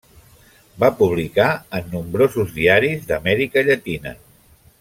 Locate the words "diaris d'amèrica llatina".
2.57-4.19